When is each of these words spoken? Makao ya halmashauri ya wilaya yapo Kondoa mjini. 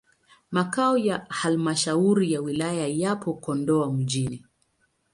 Makao 0.51 0.97
ya 0.97 1.25
halmashauri 1.29 2.31
ya 2.33 2.41
wilaya 2.41 2.87
yapo 2.87 3.33
Kondoa 3.33 3.93
mjini. 3.93 4.45